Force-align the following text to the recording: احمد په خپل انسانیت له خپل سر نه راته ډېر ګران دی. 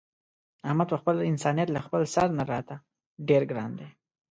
احمد 0.67 0.87
په 0.91 0.97
خپل 1.01 1.15
انسانیت 1.31 1.69
له 1.71 1.79
خپل 1.85 2.01
سر 2.13 2.27
نه 2.37 2.43
راته 2.51 2.75
ډېر 3.27 3.41
ګران 3.51 3.71
دی. 3.79 3.89